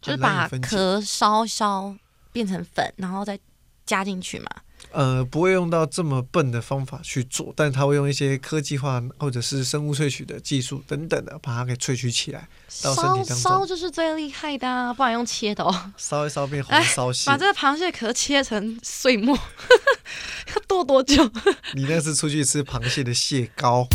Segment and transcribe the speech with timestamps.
[0.00, 1.94] 就是把壳烧烧
[2.32, 3.38] 变成粉，然后再
[3.84, 4.48] 加进去嘛。
[4.92, 12.48] 呃，不会用到这么笨的方法去做，但它会用一些科技化或者是生物萃取的技术等等的，把它给萃取起来，
[12.82, 15.72] 到身烧体当中，烧就是最厉害的、啊，不然用切的哦。
[15.98, 17.36] 烧一烧变红哎烧蟹把。
[17.36, 19.36] 这个螃蟹壳切成碎末，
[20.56, 21.30] 要剁多久？
[21.74, 23.86] 你那是出去吃螃蟹的蟹膏。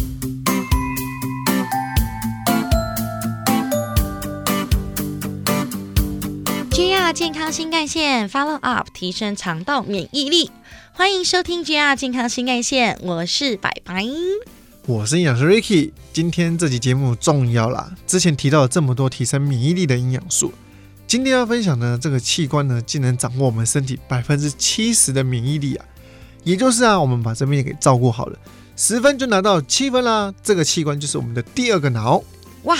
[7.05, 10.49] JR 健康新干线 Follow Up 提升肠道免疫力，
[10.91, 14.03] 欢迎收听 JR 健康新干线，我是白白。
[14.87, 17.91] 我是营养师 Ricky，今天这集节目重要啦！
[18.07, 20.51] 之前提到了这么多提升免疫力的营养素，
[21.05, 25.85] 今天要分享的这个器官呢，竟能掌握我们身体百分之七十的免疫力啊！
[26.43, 28.39] 也就是啊，我们把这边给照顾好了，
[28.75, 30.33] 十分就拿到七分啦。
[30.41, 32.23] 这个器官就是我们的第二个脑，
[32.63, 32.75] 哇，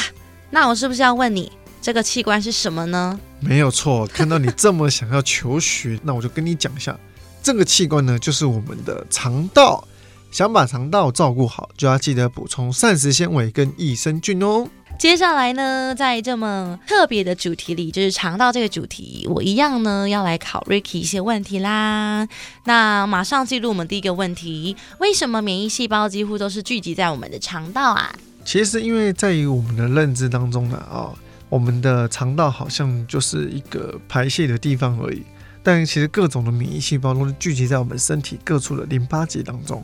[0.50, 3.20] 那我是不是要问你，这个器官是什么呢？
[3.46, 4.08] 没有错。
[4.08, 6.98] 看到你这么想要求学，那我就跟你讲一下，
[7.44, 9.88] 这个器官呢，就是我们的肠道。
[10.32, 14.68] 想把肠道照顾好，就要记得补充膳食纤维跟益生菌哦。
[15.00, 22.28] 接下来呢，在这么特别的主题里，就是肠道这个主题，我一样呢要来考 Ricky 一些问题啦。
[22.66, 28.14] 那马上进入我们第一个问题：为什么免疫细胞几乎都是聚集在我们的肠道啊？
[28.44, 31.12] 其实，因为在于我们的认知当中呢，啊、
[31.56, 35.24] 我们的肠道好像就是一个排泄的地方而已，
[35.64, 39.82] 但其实各种的免疫细胞都是聚集在我们身体各处的淋巴结当中，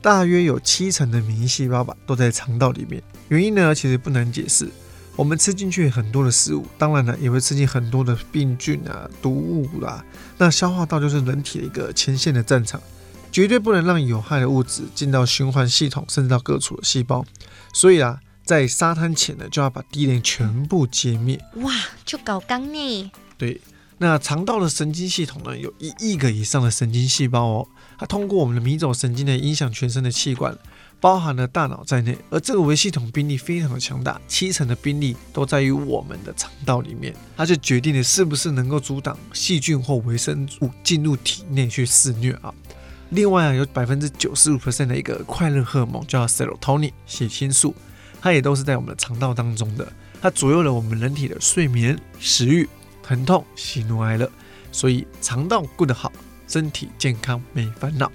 [0.00, 3.02] 大约有七成的免疫细胞吧都在肠道里面。
[3.28, 4.66] 原因呢，其实不难解释。
[5.14, 10.02] 我们吃进去很多的食物，当然呢，也会吃进很多的病菌啊、毒物啦。
[10.38, 12.80] 那消化道就是人体的一个前线的战场，
[13.30, 17.22] 绝对不能让有害的物质进到循环系统，甚至到各处的细胞。
[17.74, 21.40] 所以啊，在沙滩前呢，就要把地雷全部歼灭。
[21.56, 21.72] 哇，
[22.04, 23.10] 就搞刚呢！
[23.38, 23.60] 对，
[23.98, 30.56] 那肠道的神经系统呢，有一亿个以上的神经细胞哦，它通过我们的迷走神经呢，影响全身的器官，
[31.00, 32.16] 包含了大脑在内。
[32.28, 42.52] 而这个微系统兵力非常的强大，七成的兵力都在于我们的肠道里面，它就决定了是不是能够阻挡细菌或微生物进入体内去肆虐啊。
[43.10, 47.74] 另外啊，有百分之九十五 percent 的一个快乐荷尔蒙叫 serotonin 血清素，
[48.24, 49.86] 它也都是在我们的肠道当中的，
[50.18, 52.66] 它左右了我们人体的睡眠、食欲、
[53.02, 54.26] 疼痛、喜怒哀乐。
[54.72, 56.10] 所以肠道顾得好，
[56.48, 58.10] 身体健康没烦恼。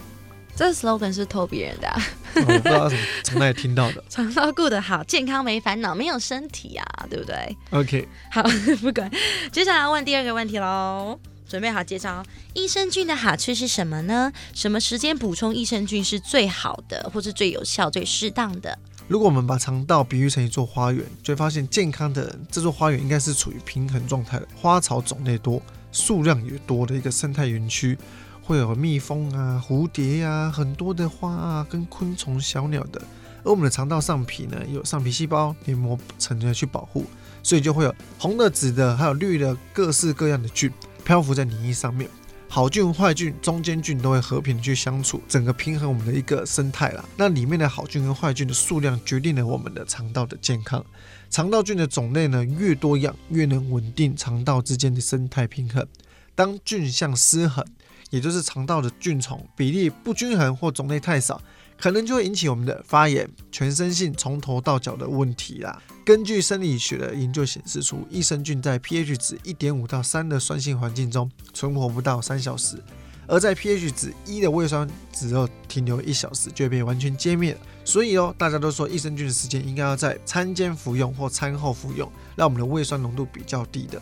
[0.55, 2.01] 这 slogan 是偷别人的、啊，
[2.37, 2.91] 哦我不知道
[3.23, 4.03] 从哪里听到的。
[4.09, 8.41] 肠道顾得好，健康没烦恼，没有身体啊，对不对？OK，好，
[8.81, 9.11] 不管。
[9.51, 14.33] 接下来问第二个问题喽，准备好介绍益生菌的好处是什么呢？
[14.55, 18.75] 什么时间补充益生菌是最好的，或是最有效、最适当的？
[19.09, 25.59] 如果我们把肠道比喻成一座花园，就会发现健康的人，这座花园应该是处于平衡状态的，花草种类多，
[25.91, 27.97] 数量也多的一个生态园区，
[28.43, 33.01] 会有蜜蜂啊、蝴蝶呀、很多的花啊，跟昆虫、小鸟的。
[33.43, 37.03] 而我们的肠道上皮呢，有上皮细胞、黏膜层的去保护，
[37.41, 40.71] 所以就会有红的、紫的，还有绿的各式各样的菌
[41.03, 42.07] 漂浮在黏液上面。
[42.51, 47.05] 好菌、坏菌、中间菌都会和平的去相处，整个平衡我们的一个生态啦。
[47.15, 50.83] 那里面的好菌跟坏菌的数量决定了我们的肠道的健康。
[51.29, 55.85] 肠道菌的种类呢越多样，越能稳定肠道之间的生态平衡。
[56.33, 57.63] 当菌相失衡，
[58.09, 61.39] 也就是肠道的菌虫比例不均衡或种类太少，
[61.79, 65.81] 可能就会引起我们的发炎、全身性从头到脚的问题啦。
[66.03, 72.84] 根据生理学的研究显示出，益生菌在 pH 值1.5到3的酸性环境中存活不到三小时，
[73.28, 77.56] 而在 pH 值一的胃酸只要停留一小时就会被完全歼灭。
[77.85, 84.01] 所以哦，大家都说益生菌的时间应该要在餐间服用或餐后服用，让我们的胃酸浓度比较低的。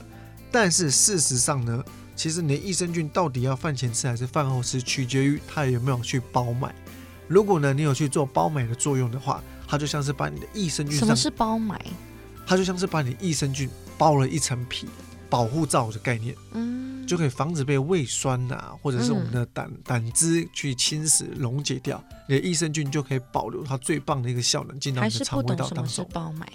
[0.49, 1.83] 但是事实上呢，
[2.15, 6.73] 其实你的益生菌到底要饭前吃还是饭后吃，取决于它有没有去包买。
[7.27, 11.79] 如果呢你有去做包埋的作用的话，它就像是把你的益生菌什么是包埋？
[12.45, 14.87] 它就像是把你益生菌包了一层皮，
[15.29, 26.39] 保护罩的概念，嗯，就可以防止被胃酸啊，或者是我们的胆、胆汁去侵蚀溶解掉，你的益生菌就可以保留它最棒的一个效能进到还你的肠胃是不懂什么是道当中。
[26.39, 26.47] 包埋，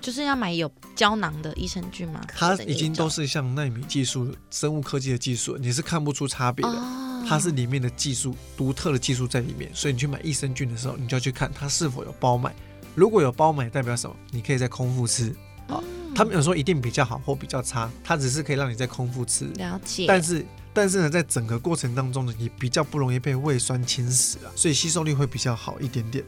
[0.00, 2.22] 就是要买有胶囊的益生菌吗？
[2.34, 6.72] 它已经都是像纳米技术、生物科技的技术，你是看不出差别的。
[6.72, 12.54] 哦，它是里面的技术独特的技术在里面，所以你去买益生菌的时候，你就要去看它是否有包买。
[12.94, 14.14] 如果有包买，代表什么？
[14.30, 15.34] 你可以在空腹吃。
[15.68, 19.46] 好嗯他们有说一定比较好或比较差，它只是可以让你在空腹吃。
[19.56, 26.24] 了解，但是但是呢，在整个过程当中呢，也比较不容易被胃酸侵蚀啊，所以吸收率会比较好一点点。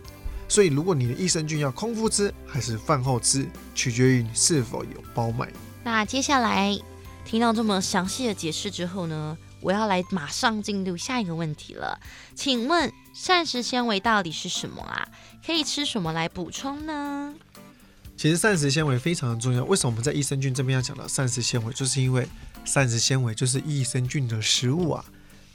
[0.49, 3.47] 所以如果你的益生菌要空腹吃还是饭后吃，
[3.77, 5.49] 取决于你是否有包买。
[5.85, 6.77] 那接下来
[7.25, 11.99] 听到这么详细的解释之后呢，我要来马上进入下一个问题了。
[12.37, 15.09] 请问膳食纤维到底是什么啊？
[15.45, 17.35] 可以吃什么来补充呢？
[18.17, 19.65] 其实膳食纤维非常的重要。
[19.65, 21.73] 为什么我们在益生菌这边要讲到膳食纤维？
[21.73, 22.29] 就是因为
[22.65, 25.05] 膳食纤维就是益生菌的食物啊。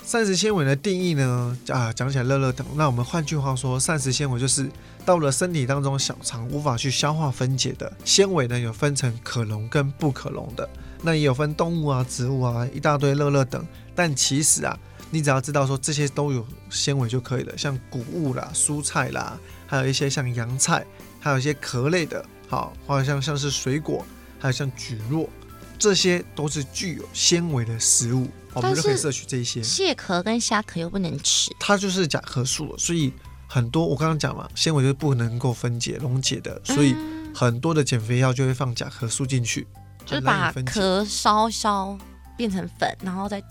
[0.04, 2.68] 膳食纤维的定义呢，啊，讲起来乐乐等。
[2.76, 4.70] 那我们换句话说，膳食纤维就是
[5.06, 10.70] 到了身体当中小肠无法去消化分解的纤维呢，有分成可溶跟不可溶的。
[11.04, 13.66] 那也有分动物啊、植物啊，一大堆乐乐等。
[13.96, 14.78] 但其实啊，
[15.10, 20.86] 你只要知道说这些都有纤维就可以了，像谷物啦、蔬菜啦，还有一些像洋菜，
[21.20, 24.06] 还有一些壳类的，好，或者像像是水果，
[24.40, 25.30] 还有像菊络，
[25.78, 29.62] 这些都是具有纤维的食物，我们就可以摄取这些。
[29.62, 33.14] 蟹壳跟虾壳又不能吃，它就是甲壳素，所以
[33.48, 36.96] 很多我刚刚讲嘛，纤维就是不能够分解溶解的，所以
[37.34, 39.68] 很多的减肥药就会放甲壳素进去。
[40.04, 41.96] 就是把壳烧烧
[42.36, 43.42] 变成粉，然后再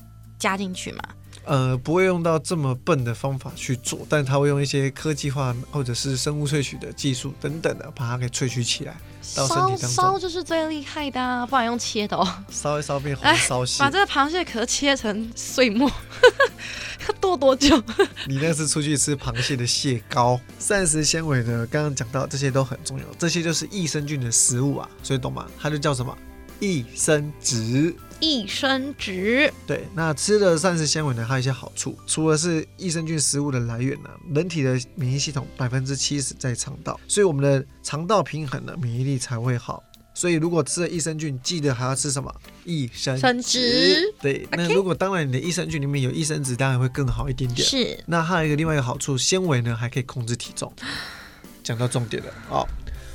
[0.40, 1.02] 加进去嘛。
[1.46, 8.94] 呃，不会用到这么笨的方法去做，但他会用一些科技化或者是生物萃取的技术等等的，把它给萃取起来
[9.34, 9.88] 到身体当中。
[9.88, 12.28] 烧就是最厉害的，不然用切的哦。
[12.50, 15.90] 烧一烧变红烧蟹，把这个螃蟹壳切成碎末，
[17.08, 17.82] 要剁多久？
[18.28, 20.38] 你那是出去吃螃蟹的蟹膏。
[20.58, 21.66] 膳食纤维呢？
[21.69, 25.46] 刚刚讲到这些都很重要，这些就是益生菌的食物啊，所以懂吗？
[25.58, 26.16] 它就叫什么？
[26.60, 39.82] 益生值，益生值，对，那吃了膳食纤维呢，还有一些好处，除了是益生菌食物的来源呢，人体的免疫系统百分之七十在肠道，所以我们的肠道平衡了，免疫力才会好。
[40.12, 42.31] 所以如果吃了益生菌，记得还要吃什么？
[42.64, 44.12] 益生值。
[44.20, 47.66] 对，那如果当然你的益生菌里面有益生值，当然会更好一点点。
[47.66, 47.99] 是。
[48.06, 50.70] 那还有一个另外一个好处，纤维呢还可以控制体重。
[51.62, 52.66] 讲到重点了，哦，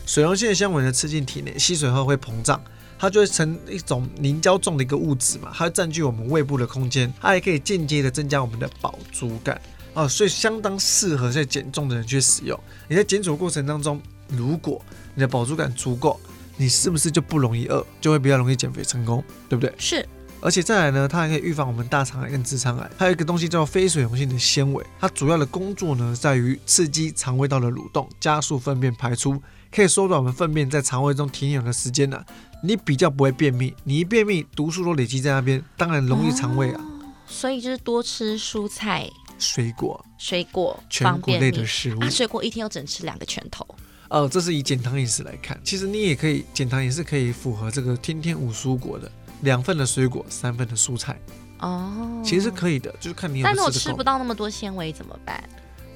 [0.08, 2.60] 水溶性的纤维呢吃进体内，吸水后会膨胀。
[2.98, 9.60] 它就会成一种凝胶状的一个物质嘛，它会占据我们胃部的空间，它也可以间接的增加我们的饱足感
[9.94, 12.60] 啊，所以相当适合在减重的人去使用。
[12.88, 14.82] 你在减脂过程当中，如果
[15.14, 16.20] 你的饱足感足够，
[16.58, 19.74] 你是不是就不容易饿，就会比较容易减肥成功，对不对？
[19.78, 20.08] 是。
[20.42, 22.92] 而且再来呢，它还可以预防我们大肠癌跟直肠癌。
[22.98, 32.24] 还有一个东西叫非水溶性的纤维，它主要的工作呢，在于刺激肠胃道的蠕动，加速粪便排出，可以缩短我们粪便在肠胃中停留的时间呢。
[32.64, 36.82] 你比较不会便秘，你一便秘，毒素都累积在那边，当然容易肠胃啊。
[37.28, 39.10] 所以就是多吃蔬菜、
[39.40, 42.00] 水果、水果、全果类的食物。
[42.00, 43.66] 啊，水果一天要整吃两个拳头。
[44.10, 49.12] 哦，这是以减糖饮食来看，其实你也可以减糖也是可以符合这个天天五蔬果的，
[49.42, 51.20] 两份的水果，三份的蔬菜。
[51.60, 53.42] 哦，其实是可以的，就是看你。
[53.42, 55.44] 但是我吃不到那么多纤维怎么办？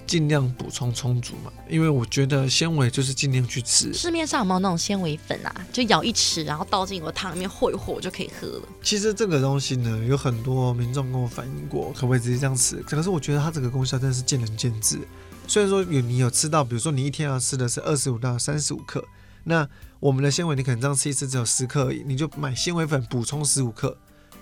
[0.09, 3.93] 尽量补充充足嘛，因为我觉得纤维就是尽量去吃。
[3.93, 5.67] 市面上有没有那种纤维粉啊？
[5.71, 8.63] 就舀一匙，然后倒进我汤里面和一和就可以喝了。
[8.81, 12.77] 其实这个东西呢，有很多民众跟我反映过，可不可以直接这样吃？
[12.77, 14.99] 可是我觉得它这个功效真的是见仁见智。
[15.47, 19.05] 虽然说有你有吃到，比如说你一天要吃的是二十五到三十五克，
[19.43, 19.69] 那
[19.99, 23.95] 我们的纤维你可能这样吃一次只有十克而已，你就买纤维粉补充十五克，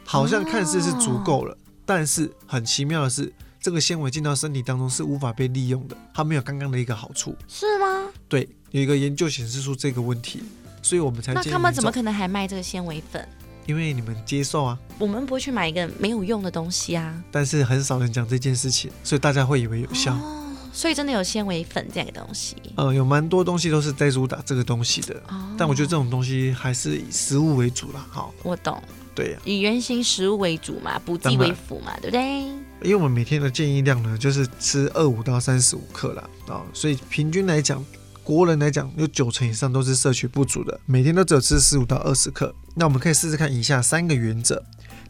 [0.05, 3.33] 好像看似是足够了，但是很奇妙的是。
[3.59, 8.07] 这个纤维进到身体当中是无法被利用的，它没有刚刚的一个好处，是吗？
[8.29, 10.43] 对，有一个研究显示出这个问题，
[10.81, 13.27] 所以我们才那他们怎么可能还卖这个纤维粉？
[13.65, 17.21] 因为你们接受啊，我们不会去买一个没有用的东西啊。
[17.29, 20.13] 但是很少人讲这件事情，所以大家会以为有效。
[20.13, 22.55] 哦，所以真的有纤维粉这样的东西？
[22.75, 25.21] 呃，有蛮多东西都是在主打这个东西的。
[25.27, 28.07] 哦，但我觉得这种东西还是以食物为主啦。
[28.09, 28.81] 好，我懂。
[29.13, 32.45] 对，以原型食物为主嘛，补剂为辅嘛，对不对？
[32.83, 37.83] 因为我们每天的建议量呢，就是吃二五到三十五克啦，啊，所以平均来讲，
[38.23, 42.53] 国人来讲有九成以上都是摄取不足的，每天都只有吃十五到二十克。
[42.75, 44.63] 那我们可以试试看以下三个原则：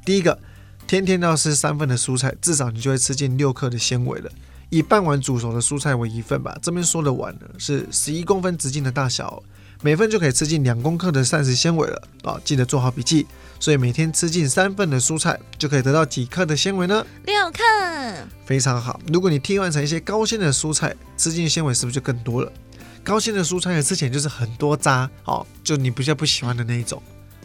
[0.05, 0.39] 第一个，
[0.88, 4.31] 天天都要吃三份的蔬菜，至少你就会吃进六克的纤维了。
[4.69, 9.43] 以半碗煮熟的蔬菜为一份吧，这边说的碗呢是十一公分直径的大小。
[9.81, 12.39] 每份就可以吃进两公克的膳食纤维了啊！
[12.43, 13.25] 记得做好笔记。
[13.60, 17.03] 所以每天吃进三份的蔬菜，就可以得到几克的纤维呢？
[17.25, 17.63] 六克，
[18.46, 19.00] 非常好。
[19.12, 22.51] 如果你替换成一些高纤的蔬菜，吃进纤维是不是就更多了？
[23.03, 27.01] 高纤的蔬菜吃起来就是很多渣，哦，就你比较不喜欢的那一种，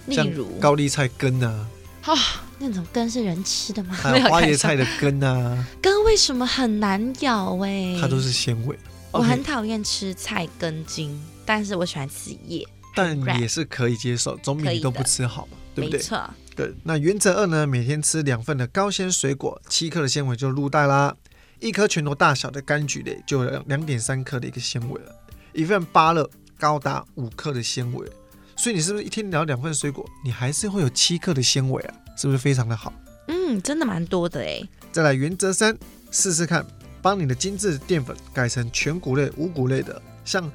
[0.07, 1.67] 例如高丽菜根啊，
[2.03, 2.15] 啊，
[2.59, 3.95] 那种根是人吃的吗？
[3.95, 7.57] 还有 花椰菜的根啊，根为什么很难咬？
[7.65, 8.79] 哎，它都是纤维。
[9.13, 11.19] 我很讨厌吃菜根茎。
[11.55, 15.99] 但是我喜欢吃叶，但也是可以接受，总比你都不吃好嘛，对不对？
[15.99, 16.31] 没错。
[16.57, 17.67] 对，那原则二呢？
[17.67, 21.15] 每天吃两份的高纤水果，七克的纤维就入袋啦。
[21.61, 25.15] 一颗拳头大小的柑橘类就有两点三克的一个纤维了。
[25.53, 26.27] 一份芭乐
[26.59, 28.11] 高达五克的纤维，
[28.57, 31.95] 所以你是不是一天聊两份水果，你还是会有七克的纤维啊？
[32.17, 32.91] 是不是非常的好？
[33.29, 34.59] 嗯，真的蛮多的哎。
[34.91, 35.77] 再来原则三，
[36.11, 36.67] 试试看，
[37.03, 40.51] 帮你的精致淀粉改成全谷类、五谷类的，像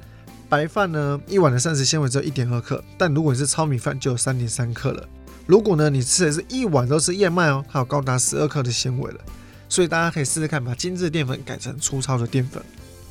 [0.48, 5.06] 白饭呢，一碗的膳食纤维只有一点二克，但如果你是糙米饭，就有三点三克了。
[5.46, 9.20] 如果呢，你吃的是一碗都是燕麦哦，它有高达十二克的纤维了。
[9.68, 12.62] 所以大家可以试试看，把精致淀粉改成粗糙的淀粉。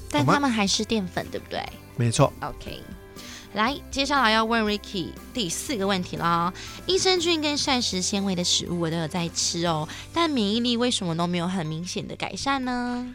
[0.10, 1.64] 但他们还是淀粉，对不对？
[1.96, 2.34] 没错。
[2.40, 2.82] OK，
[3.54, 6.52] 来，接下来要问 Ricky 第四个问题啦。
[6.88, 13.14] 益生菌跟膳食纤维的食物我都有在吃哦，但免疫力为什么都没有很明显的改善呢？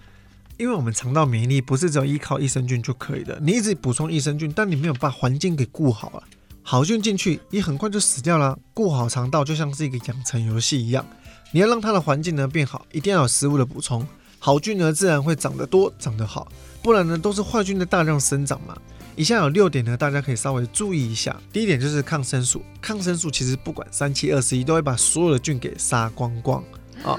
[0.63, 6.23] 因为我们肠道免疫力不是只有依靠益生菌就可以的，你一直补充益生菌，但你没有把环境给顾好啊，
[6.63, 8.57] 好菌进去，你很快就死掉了。
[8.73, 11.05] 顾好肠道就像是一个养成游戏一样，
[11.51, 14.07] 你要让它的环境呢变好，一定要有食物的补充，
[14.39, 16.47] 好菌呢自然会长得多，长得好。
[16.81, 18.77] 不然呢，都是坏菌的大量生长嘛。
[19.17, 21.37] 以下有六点呢，大家可以稍微注意一下。
[21.53, 26.63] 第一点就是抗生素，抗生素其实不管三七二十一，都会把所有的菌给杀光光
[27.03, 27.19] 啊。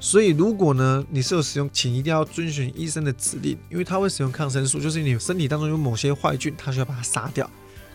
[0.00, 7.48] 所以如果呢你是有使用，请一定要遵循医生的指令，因为他会使用抗生素，就是你身体当中有某些坏菌，他需要把它杀掉。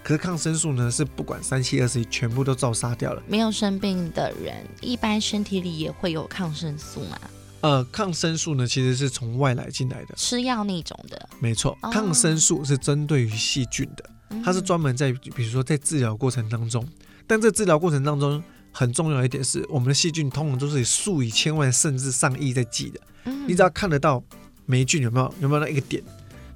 [0.03, 3.23] 可是抗生素呢是不管三七二十一，全部都照杀掉了。
[3.25, 7.17] 没有生病的人，一般身体里也会有抗生素嘛？
[7.61, 11.29] 呃，抗生素呢，其实是从外来进来的，吃药那种的。
[11.39, 14.09] 没错，抗生素是针对于细菌的，
[14.43, 16.85] 它是专门在，比如说在治疗过程当中。
[17.25, 22.99] 但这治疗过程当中很重要一点是，我们的细菌通常都是以数以千万甚至上亿在计的。
[23.47, 24.21] 你只要看得到
[24.65, 26.03] 霉菌有没有有没有那一个点，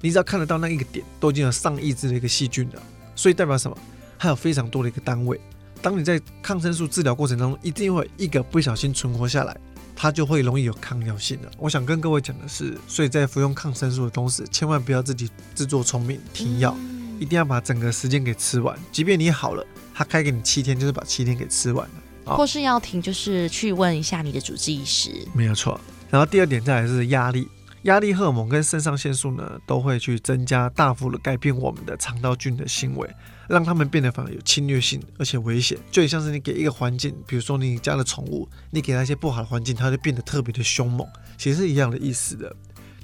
[0.02, 2.82] 你只要看得到那一个点，都已经有上亿只的一个细菌了。
[3.14, 3.78] 所以代表什么？
[4.18, 5.40] 还有非常多的一个单位。
[5.80, 9.56] 当你在抗生素治疗过程当中，一定会一个不小心存活下来。
[10.00, 11.50] 它就会容易有抗药性的。
[11.58, 16.76] 我想跟各位讲的是，所以在服用抗生素的同时，千万不要自己自作聪明停药，
[17.18, 18.78] 一定要把整个时间给吃完。
[18.92, 21.94] 即便你好了，他开给你七天，就是把七天给吃完了。
[22.36, 25.10] 或是要停，就是去问一下你的主治医师。
[25.34, 25.80] 没有错。
[26.10, 27.48] 然后第二点再来是压力，
[27.82, 33.08] 压力荷尔蒙跟肾上腺素呢，都会去增加，大幅的改变我们的肠道菌的行为。
[33.48, 41.08] 让他们变得反而有侵略性，而且危险，就像是你给一个环境，比如说你家的宠物，你给它一些不好的环境，它就变得特别的凶猛，
[41.38, 42.54] 其实是一样的意思的。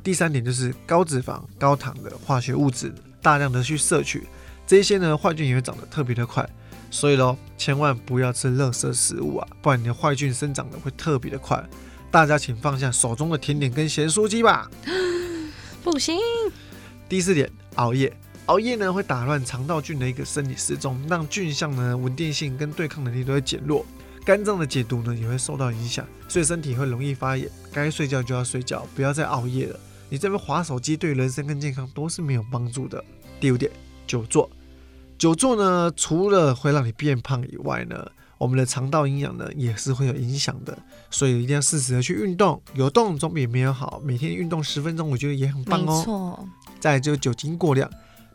[0.03, 4.25] 第三点就是高脂肪、高糖的化学物质大量的去摄取，
[4.67, 6.47] 这些呢坏菌也会长得特别的快，
[6.95, 11.61] 所以咯，千万不要吃垃圾食物啊，不然你的坏菌生长的会特别的快。
[12.09, 14.71] 大家请放下手中的甜点跟咸酥鸡吧，
[15.83, 16.17] 不行。
[17.09, 18.17] 第四点，熬夜。
[18.47, 23.85] 熬夜呢会打乱肠道菌的一个生理时钟，让菌相呢稳定性跟对抗能力都会减弱，
[24.25, 27.51] 肝脏的解毒呢也会受到影响，所以身体会容易发炎。
[27.73, 29.81] 该睡觉就要睡觉，不要再熬夜了。
[30.09, 33.05] 你这边划手机对人生跟健康都是没有帮助的。
[33.41, 33.69] 第五点，
[34.07, 34.49] 久坐，
[35.19, 38.07] 久坐呢除了会让你变胖以外呢，
[38.39, 40.77] 我们的肠道营养呢也是会有影响的，
[41.11, 44.01] 所以一定要适时的去运动，有动总比没有好。
[44.05, 45.99] 每天运动十分钟，我觉得也很棒哦。
[45.99, 46.49] 没错。
[46.81, 47.91] 再就是酒精过量。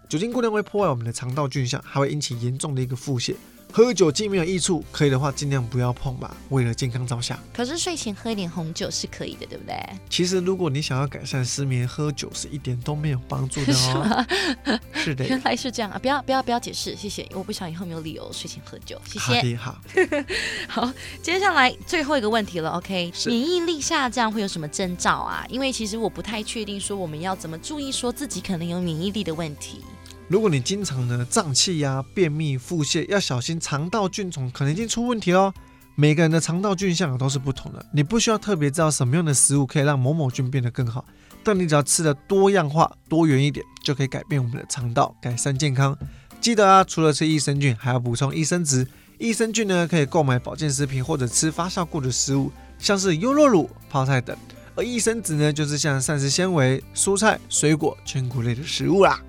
[0.08, 3.36] 酒精过量会破坏我们的肠道菌相，还会引起严重的一个腹泻。
[3.72, 7.40] 喝酒既没有益处，可以的话尽量不要碰吧，为了健康着想。
[7.54, 9.76] 可是睡前喝一点红酒是可以的，对不对？
[10.10, 14.26] 其实如果你想要改善失眠，喝酒是一点都没有帮助的哦。
[14.96, 16.00] 是的，原来是这样啊！
[16.00, 17.28] 不要不要不要解释，谢谢。
[17.34, 19.56] 我不想以后没有理由睡前喝酒，谢谢。
[19.56, 19.80] 好，
[20.68, 23.14] 好，接下来最后一个问题了，OK？
[23.28, 25.46] 免疫力下降会有什么征兆啊？
[25.48, 29.82] 因为其实我不太确定，说我们要怎么注意，说自己可能有免疫力的问题。
[30.30, 35.52] 如果你经常呢胀气呀、便秘、腹泻，要小心肠道菌虫可能已经出问题喽。
[35.96, 41.04] 每个人的肠道菌相都是不同的，你不需要特别知道什么样的食物可以让某某菌变得更好，
[41.44, 45.98] 但你只要吃的多样化、多元一点，就可以改变我们的肠道，改善健康。
[46.40, 48.88] 记得啊，除了吃益生菌，还要补充益生质。
[49.18, 54.38] 益生菌呢，可以购买保健食品或者吃发酵过的食物，像是优酪乳、泡菜等。
[54.76, 59.20] 而益生质呢，就是像膳食纤维、蔬菜、水果、全谷类的食物啦。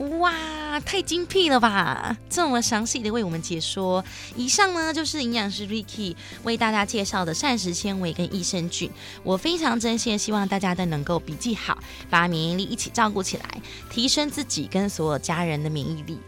[0.00, 2.16] 哇，太精辟了吧！
[2.30, 4.02] 这么详细的为我们解说。
[4.34, 8.90] 以上呢就是营养师 Ricky 为大家介绍的膳食纤维跟益生菌。
[9.22, 11.78] 我非常真心希望大家都能够笔记好，
[12.08, 16.18] 把免疫力一起照顾起来，提升自己跟所有家人的免疫力。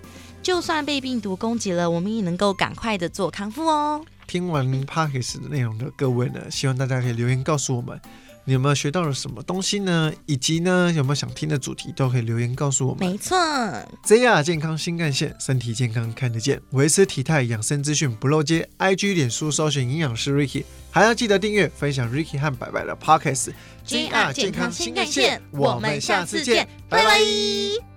[0.42, 4.04] 就算被病毒攻击了，我们也能够赶快的做康复哦。
[4.26, 7.98] 听完 Parkes 的内容的各位呢，希望大家可以留言告诉我们。
[8.44, 10.12] 你有没有学到了什么东西呢？
[10.26, 13.08] 以及呢，有没有想听的主题都可以留言告诉我们。
[13.08, 13.36] 没错
[14.04, 18.68] ，ZR 健康新干线，身体健康看得见，维持体态养生资讯不漏接。
[18.78, 23.50] IG 脸书搜寻营养师 Ricky，还要记得订阅分享 Ricky 和白白的 Podcast。
[23.86, 27.91] ZR 健康新干线，我们下次见，拜拜。